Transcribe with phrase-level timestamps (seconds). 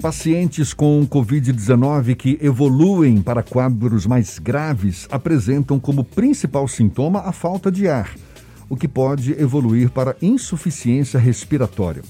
[0.00, 7.68] Pacientes com Covid-19 que evoluem para quadros mais graves apresentam como principal sintoma a falta
[7.68, 8.14] de ar,
[8.68, 12.02] o que pode evoluir para insuficiência respiratória.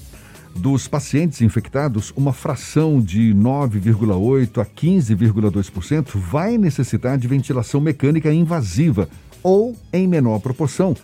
[0.55, 9.09] Dos pacientes infectados, uma fração de 9,8% a 15,2% vai necessitar de ventilação mecânica invasiva
[9.41, 10.95] ou, em menor proporção,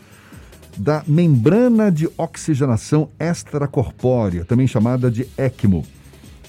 [0.77, 5.83] da membrana de oxigenação extracorpórea, também chamada de ECMO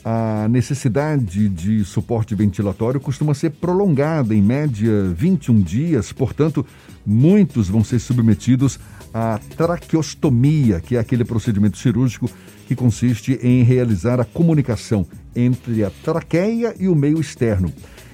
[0.09, 6.64] a necessidade de suporte ventilatório costuma ser prolongada, em média 21 dias, portanto,
[7.04, 8.79] muitos vão ser submetidos
[9.13, 12.30] à traqueostomia, que é aquele procedimento cirúrgico
[12.68, 15.04] que consiste em realizar a comunicação
[15.35, 17.72] entre a traqueia e o meio externo.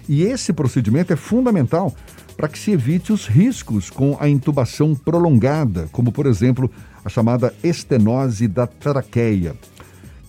[0.08, 1.94] E esse procedimento é fundamental
[2.38, 6.70] para que se evite os riscos com a intubação prolongada, como, por exemplo,
[7.04, 9.54] a chamada estenose da traqueia.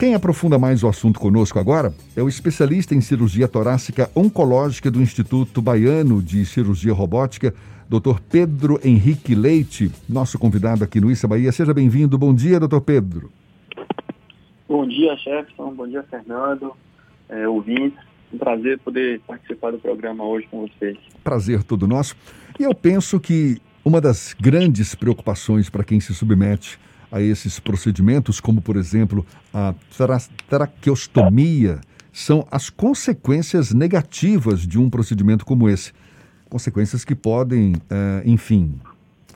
[0.03, 5.01] Quem aprofunda mais o assunto conosco agora é o especialista em cirurgia torácica oncológica do
[5.01, 7.53] Instituto Baiano de Cirurgia Robótica,
[7.87, 8.19] Dr.
[8.29, 11.53] Pedro Henrique Leite, nosso convidado aqui no Issa Bahia.
[11.53, 12.17] Seja bem-vindo.
[12.17, 13.31] Bom dia, doutor Pedro.
[14.67, 15.73] Bom dia, Jefferson.
[15.73, 16.73] Bom dia, Fernando.
[17.29, 17.97] É, ouvintes.
[18.33, 20.97] Um prazer poder participar do programa hoje com vocês.
[21.23, 22.13] Prazer todo nosso.
[22.59, 26.77] E eu penso que uma das grandes preocupações para quem se submete
[27.13, 30.17] a esses procedimentos, como por exemplo a tra
[30.49, 31.79] traqueostomia,
[32.11, 35.93] são as consequências negativas de um procedimento como esse.
[36.49, 38.79] Consequências que podem, uh, enfim,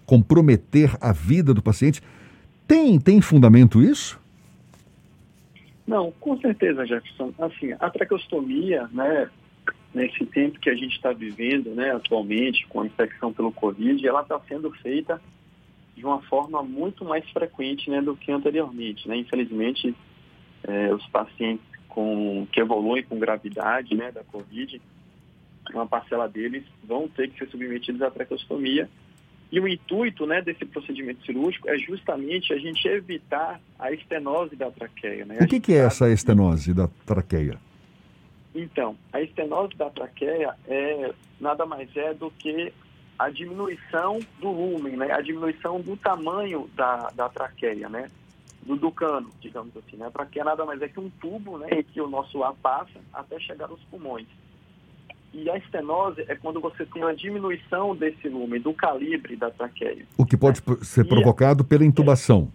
[0.07, 2.01] comprometer a vida do paciente.
[2.67, 4.19] Tem, tem fundamento isso?
[5.85, 7.31] Não, com certeza, Jefferson.
[7.39, 9.29] Assim, a traqueostomia, né,
[9.93, 14.21] nesse tempo que a gente está vivendo, né, atualmente, com a infecção pelo Covid, ela
[14.21, 15.21] está sendo feita
[15.97, 19.07] de uma forma muito mais frequente né, do que anteriormente.
[19.07, 19.17] Né?
[19.17, 19.95] Infelizmente,
[20.63, 24.79] é, os pacientes com, que evoluem com gravidade né, da Covid,
[25.73, 28.87] uma parcela deles vão ter que ser submetidos à traqueostomia.
[29.51, 34.69] E o intuito né, desse procedimento cirúrgico é justamente a gente evitar a estenose da
[34.69, 35.25] traqueia.
[35.25, 35.39] Né?
[35.41, 37.57] O que, que é essa estenose da traqueia?
[38.53, 42.71] Então, a estenose da traqueia é nada mais é do que
[43.17, 45.11] a diminuição do lumen, né?
[45.11, 48.09] a diminuição do tamanho da, da traqueia, né?
[48.67, 49.97] do, do cano, digamos assim.
[49.97, 50.05] Né?
[50.05, 51.67] A traqueia nada mais é que um tubo né?
[51.71, 54.27] em que o nosso ar passa até chegar aos pulmões.
[55.33, 60.05] E a estenose é quando você tem uma diminuição desse lumen, do calibre da traqueia.
[60.17, 60.77] O que pode né?
[60.81, 62.51] ser provocado pela intubação.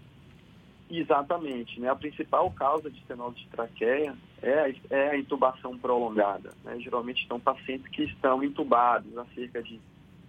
[0.90, 1.80] É, exatamente.
[1.80, 1.88] Né?
[1.88, 6.52] A principal causa de estenose de traqueia é a, é a intubação prolongada.
[6.64, 6.78] Né?
[6.80, 9.80] Geralmente são pacientes que estão intubados há cerca de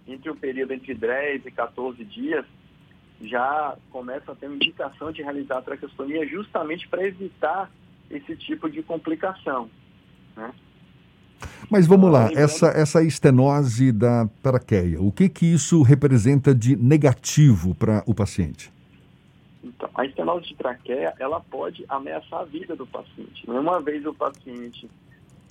[0.06, 2.44] entre o período entre 10 e 14 dias,
[3.20, 7.70] já começa a ter uma indicação de realizar a traqueostomia justamente para evitar
[8.10, 9.70] esse tipo de complicação.
[10.36, 10.52] Né?
[11.70, 17.74] Mas vamos lá, essa, essa estenose da traqueia, o que, que isso representa de negativo
[17.74, 18.72] para o paciente?
[19.62, 23.48] Então, a estenose de traqueia, ela pode ameaçar a vida do paciente.
[23.48, 24.90] Uma vez o paciente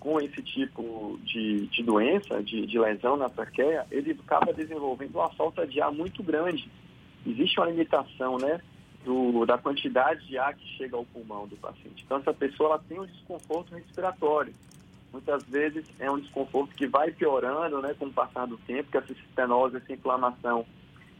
[0.03, 5.29] com esse tipo de, de doença, de, de, lesão na traqueia, ele acaba desenvolvendo uma
[5.29, 6.69] falta de ar muito grande.
[7.25, 8.59] Existe uma limitação, né,
[9.05, 12.03] do, da quantidade de ar que chega ao pulmão do paciente.
[12.03, 14.53] Então, essa pessoa ela tem um desconforto respiratório.
[15.13, 18.97] Muitas vezes é um desconforto que vai piorando, né, com o passar do tempo, que
[18.97, 20.65] essa estenose, essa inflamação,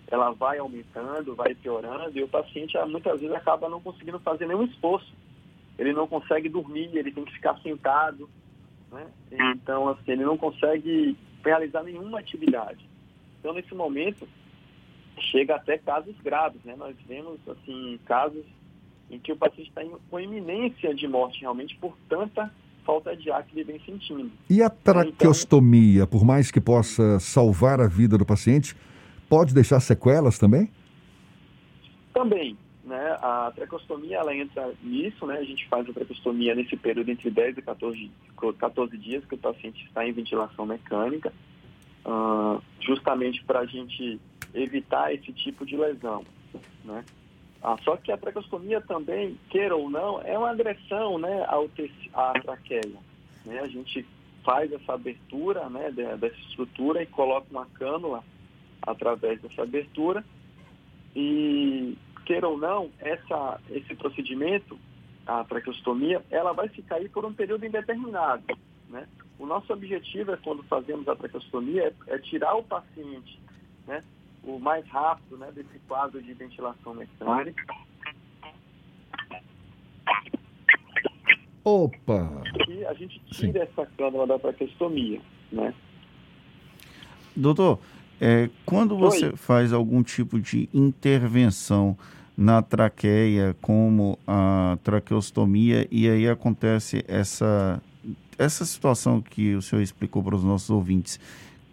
[0.07, 4.65] ela vai aumentando, vai piorando, e o paciente muitas vezes acaba não conseguindo fazer nenhum
[4.65, 5.13] esforço.
[5.79, 8.29] Ele não consegue dormir, ele tem que ficar sentado,
[8.93, 9.07] né?
[9.55, 12.87] Então, assim, ele não consegue realizar nenhuma atividade.
[13.39, 14.27] Então, nesse momento,
[15.31, 16.75] chega até casos graves, né?
[16.77, 18.45] Nós vemos, assim, casos
[19.09, 22.51] em que o paciente está com iminência de morte realmente por tanta
[22.85, 24.31] falta de ar que ele vem sentindo.
[24.49, 28.75] E a traqueostomia, então, por mais que possa salvar a vida do paciente,
[29.29, 30.69] pode deixar sequelas também?
[32.13, 33.17] Também, né?
[33.21, 35.37] A traqueostomia ela entra nisso, né?
[35.37, 38.11] A gente faz a traqueostomia nesse período entre 10 e 14,
[38.57, 41.31] 14 dias que o paciente está em ventilação mecânica,
[42.05, 44.19] uh, justamente para a gente
[44.53, 46.23] evitar esse tipo de lesão,
[46.83, 47.03] né?
[47.63, 51.69] Ah, só que a traqueostomia também, queira ou não, é uma agressão, né, ao
[52.13, 52.99] à traqueia.
[53.45, 53.59] Né?
[53.61, 54.05] A gente
[54.43, 58.21] faz essa abertura, né, dessa estrutura e coloca uma cânula
[58.81, 60.25] através dessa abertura
[61.15, 64.79] e queira ou não, essa, esse procedimento,
[65.25, 68.43] a traqueostomia, ela vai ficar aí por um período indeterminado.
[68.89, 69.07] Né?
[69.39, 73.39] O nosso objetivo é, quando fazemos a traqueostomia, é, é tirar o paciente
[73.87, 74.03] né,
[74.43, 77.63] o mais rápido né, desse quadro de ventilação mecânica.
[81.63, 82.43] Opa!
[82.67, 83.59] E a gente tire Sim.
[83.59, 85.21] essa cânula da traqueostomia,
[85.51, 85.73] né?
[87.35, 87.79] Doutor,
[88.25, 89.35] é, quando você Oi.
[89.35, 91.97] faz algum tipo de intervenção
[92.37, 97.83] na traqueia, como a traqueostomia, e aí acontece essa,
[98.37, 101.19] essa situação que o senhor explicou para os nossos ouvintes,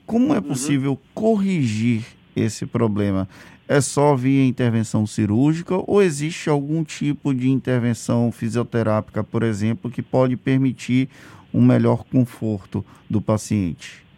[0.04, 0.42] como é uhum.
[0.42, 0.98] possível uhum.
[1.14, 2.04] corrigir
[2.34, 3.28] esse problema?
[3.68, 10.02] É só via intervenção cirúrgica ou existe algum tipo de intervenção fisioterápica, por exemplo, que
[10.02, 11.08] pode permitir
[11.54, 14.09] um melhor conforto do paciente?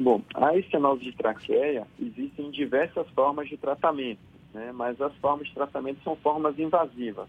[0.00, 4.22] Bom, a estenose de traqueia existem diversas formas de tratamento,
[4.54, 4.72] né?
[4.72, 7.28] mas as formas de tratamento são formas invasivas.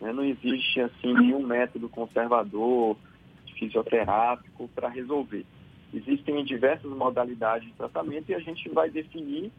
[0.00, 0.12] Né?
[0.12, 2.96] Não existe assim nenhum método conservador,
[3.56, 5.46] fisioterápico para resolver.
[5.94, 9.52] Existem diversas modalidades de tratamento e a gente vai definir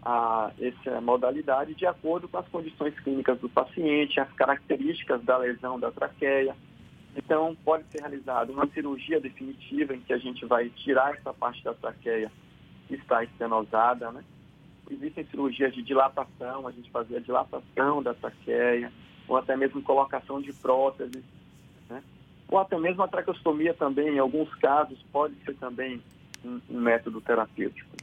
[0.00, 5.80] a, essa modalidade de acordo com as condições clínicas do paciente, as características da lesão
[5.80, 6.54] da traqueia.
[7.16, 11.64] Então, pode ser realizada uma cirurgia definitiva em que a gente vai tirar essa parte
[11.64, 12.30] da traqueia
[12.86, 14.22] que está estenosada, né?
[14.90, 18.92] Existem cirurgias de dilatação, a gente fazia dilatação da traqueia,
[19.26, 21.24] ou até mesmo colocação de próteses,
[21.88, 22.02] né?
[22.48, 26.00] Ou até mesmo a traqueostomia também, em alguns casos, pode ser também
[26.44, 27.96] um, um método terapêutico,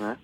[0.00, 0.18] né?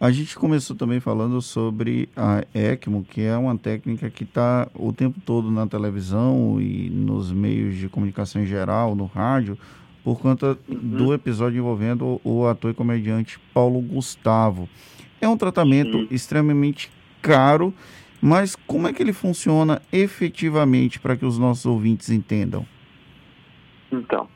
[0.00, 4.94] A gente começou também falando sobre a ECMO, que é uma técnica que está o
[4.94, 9.58] tempo todo na televisão e nos meios de comunicação em geral, no rádio,
[10.02, 10.78] por conta uhum.
[10.78, 14.66] do episódio envolvendo o ator e comediante Paulo Gustavo.
[15.20, 16.08] É um tratamento uhum.
[16.10, 17.74] extremamente caro,
[18.22, 22.66] mas como é que ele funciona efetivamente para que os nossos ouvintes entendam?
[23.92, 24.26] Então,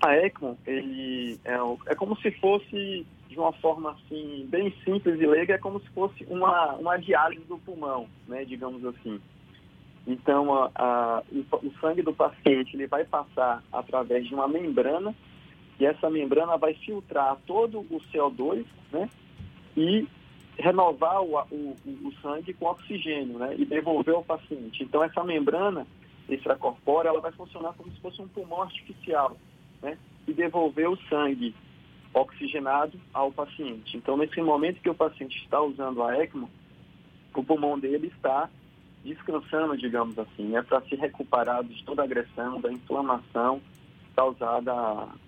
[0.00, 3.04] a ECMO ele é, é como se fosse
[3.38, 7.44] de uma forma assim bem simples e leiga, é como se fosse uma, uma diálise
[7.44, 9.20] do pulmão, né, digamos assim.
[10.04, 15.14] Então, a, a, o, sangue do paciente ele vai passar através de uma membrana
[15.78, 19.08] e essa membrana vai filtrar todo o CO2, né,
[19.76, 20.04] e
[20.58, 24.82] renovar o, o, o sangue com oxigênio, né, e devolver ao paciente.
[24.82, 25.86] Então, essa membrana
[26.28, 29.36] extracorpórea, ela vai funcionar como se fosse um pulmão artificial,
[29.80, 29.96] né,
[30.26, 31.54] e devolver o sangue
[32.20, 33.96] oxigenado ao paciente.
[33.96, 36.48] Então, nesse momento que o paciente está usando a ECMO,
[37.34, 38.48] o pulmão dele está
[39.04, 43.60] descansando, digamos assim, é para se recuperar de toda a agressão, da inflamação
[44.16, 44.72] causada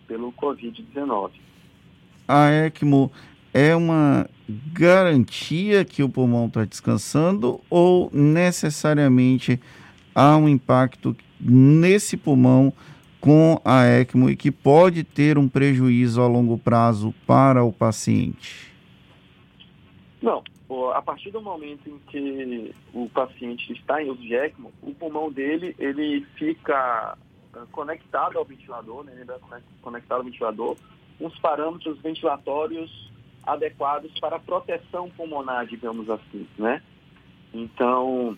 [0.08, 1.30] pelo Covid-19.
[2.26, 3.12] A ECMO
[3.54, 4.28] é uma
[4.72, 9.60] garantia que o pulmão está descansando ou necessariamente
[10.14, 12.72] há um impacto nesse pulmão
[13.20, 18.72] com a ECMO e que pode ter um prejuízo a longo prazo para o paciente?
[20.22, 20.42] Não.
[20.94, 25.30] A partir do momento em que o paciente está em uso de ECMO, o pulmão
[25.30, 27.16] dele ele fica
[27.54, 29.12] ah, conectado ao ventilador, né?
[29.20, 30.76] ele é conectado ao ventilador,
[31.20, 33.10] uns parâmetros ventilatórios
[33.44, 36.82] adequados para proteção pulmonar, digamos assim, né?
[37.52, 38.36] Então,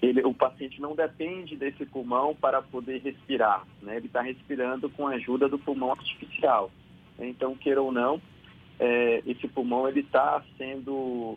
[0.00, 3.96] ele, o paciente não depende desse pulmão para poder respirar, né?
[3.96, 6.70] Ele está respirando com a ajuda do pulmão artificial.
[7.18, 8.20] Então, queira ou não,
[8.78, 11.36] é, esse pulmão ele está sendo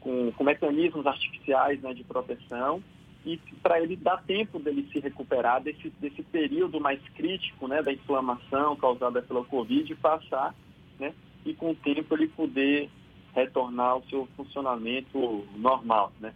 [0.00, 2.82] com, com, mecanismos artificiais né, de proteção
[3.24, 7.92] e para ele dar tempo dele se recuperar desse, desse período mais crítico, né, da
[7.92, 10.54] inflamação causada pela Covid passar,
[10.98, 11.14] né,
[11.46, 12.90] e com o tempo ele poder
[13.34, 16.34] retornar ao seu funcionamento normal, né.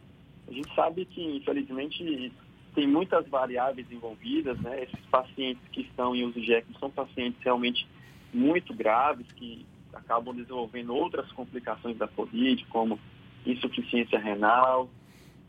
[0.51, 2.33] A gente sabe que, infelizmente,
[2.75, 4.83] tem muitas variáveis envolvidas, né?
[4.83, 7.87] Esses pacientes que estão em uso de ECMO são pacientes realmente
[8.35, 12.99] muito graves, que acabam desenvolvendo outras complicações da Covid, como
[13.47, 14.89] insuficiência renal,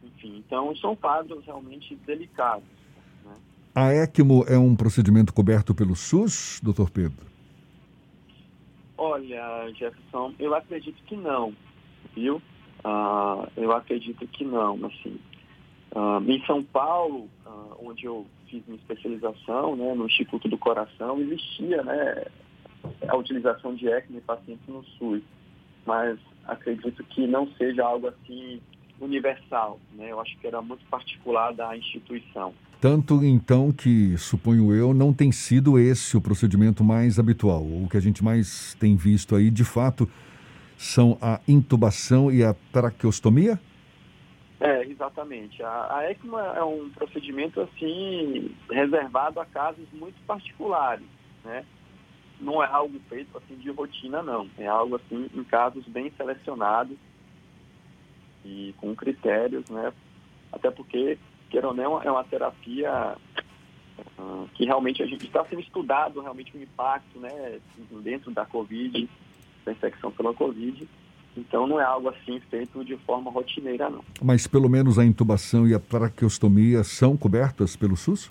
[0.03, 0.37] enfim.
[0.37, 2.63] Então, são quadros realmente delicados.
[3.25, 3.35] Né?
[3.73, 7.25] A ECMO é um procedimento coberto pelo SUS, doutor Pedro?
[8.97, 11.55] Olha, Jefferson, eu acredito que não,
[12.15, 12.39] viu?
[12.83, 15.19] Uh, eu acredito que não, assim.
[15.93, 21.19] Uh, em São Paulo, uh, onde eu fiz minha especialização, né, no Instituto do Coração,
[21.19, 22.25] existia, né,
[23.07, 25.21] a utilização de ECMO em pacientes no SUS,
[25.85, 28.61] mas acredito que não seja algo assim
[28.99, 30.11] universal, né?
[30.11, 32.53] Eu acho que era muito particular da instituição.
[32.79, 37.61] Tanto então que, suponho eu, não tem sido esse o procedimento mais habitual.
[37.61, 40.09] O que a gente mais tem visto aí, de fato,
[40.81, 43.59] são a intubação e a traqueostomia?
[44.59, 45.61] É, exatamente.
[45.61, 51.05] A, a ECMO é um procedimento assim reservado a casos muito particulares,
[51.45, 51.63] né?
[52.39, 54.49] Não é algo feito assim de rotina, não.
[54.57, 56.97] É algo assim em casos bem selecionados
[58.43, 59.93] e com critérios, né?
[60.51, 61.19] Até porque,
[61.51, 63.15] queira ou não, é uma terapia
[64.17, 67.59] uh, que realmente a gente está sendo estudado realmente o impacto, né,
[68.01, 69.07] dentro da Covid,
[69.65, 70.87] da infecção pela Covid.
[71.35, 74.03] Então não é algo assim feito de forma rotineira, não.
[74.21, 78.29] Mas pelo menos a intubação e a traqueostomia são cobertas pelo SUS?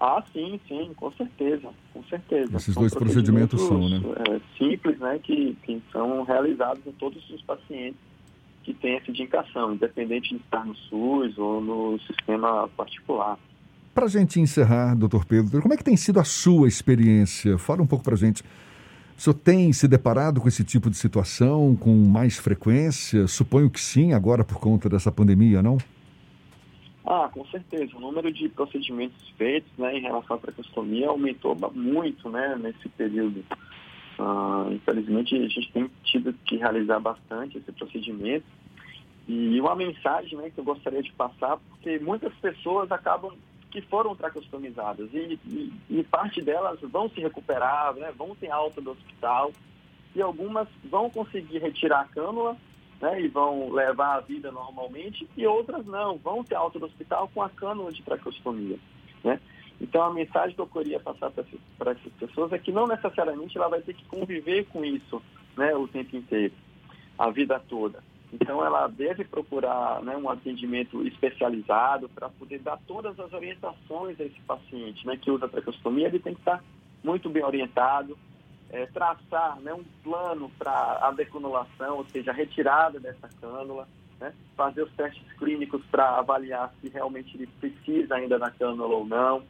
[0.00, 2.56] Ah, sim, sim, com certeza, com certeza.
[2.56, 4.38] Esses são dois procedimentos, procedimentos, são, né?
[4.38, 8.00] É, simples, né, que, que são realizados em todos os pacientes
[8.62, 13.38] que têm essa indicação, independente de estar no SUS ou no sistema particular.
[13.94, 17.58] Para a gente encerrar, doutor Pedro, como é que tem sido a sua experiência?
[17.58, 18.44] Fala um pouco para a gente.
[19.18, 23.26] O senhor tem se deparado com esse tipo de situação com mais frequência?
[23.26, 25.76] Suponho que sim, agora por conta dessa pandemia, não?
[27.04, 27.96] Ah, com certeza.
[27.96, 33.44] O número de procedimentos feitos né, em relação à traqueostomia aumentou muito né, nesse período.
[34.20, 38.46] Ah, infelizmente, a gente tem tido que realizar bastante esse procedimento.
[39.26, 43.32] E uma mensagem né, que eu gostaria de passar, porque muitas pessoas acabam
[43.70, 48.80] que foram traqueostomizadas e, e, e, parte delas vão se recuperar, né, vão ter alta
[48.80, 49.52] do hospital
[50.14, 52.56] e algumas vão conseguir retirar a cânula
[53.00, 57.30] né, e vão levar a vida normalmente e outras não, vão ter alta do hospital
[57.32, 58.78] com a cânula de traqueostomia.
[59.22, 59.40] Né?
[59.80, 63.68] Então a mensagem que eu queria passar para essas pessoas é que não necessariamente ela
[63.68, 65.22] vai ter que conviver com isso
[65.56, 66.54] né, o tempo inteiro,
[67.18, 68.02] a vida toda.
[68.32, 74.24] Então, ela deve procurar né, um atendimento especializado para poder dar todas as orientações a
[74.24, 76.08] esse paciente né, que usa traqueostomia.
[76.08, 76.62] Ele tem que estar
[77.02, 78.18] muito bem orientado,
[78.70, 83.88] é, traçar né, um plano para a decanulação, ou seja, a retirada dessa cânula,
[84.20, 89.06] né, fazer os testes clínicos para avaliar se realmente ele precisa ainda da cânula ou
[89.06, 89.42] não,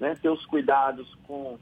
[0.00, 1.56] né, ter os cuidados com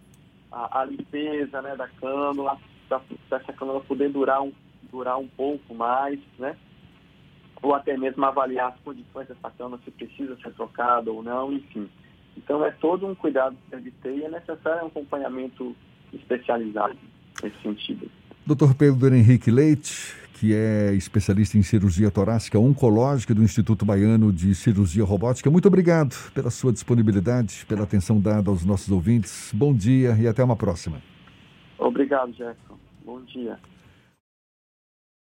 [0.51, 4.53] a, a limpeza né, da cânula, para essa cânula poder durar um
[4.93, 6.55] durar um pouco mais, né?
[7.63, 11.89] Ou até mesmo avaliar as condições dessa cama, se precisa ser trocada ou não, enfim.
[12.37, 15.75] Então é todo um cuidado que deve ter e é necessário um acompanhamento
[16.13, 16.97] especializado
[17.43, 18.11] nesse sentido.
[18.47, 18.75] Dr.
[18.77, 25.05] Pedro Henrique Leite, que é especialista em cirurgia torácica oncológica do Instituto Baiano de Cirurgia
[25.05, 29.53] Robótica, muito obrigado pela sua disponibilidade, pela atenção dada aos nossos ouvintes.
[29.55, 31.01] Bom dia e até uma próxima.
[31.79, 32.79] Obrigado, Jefferson.
[33.05, 33.57] Bom dia.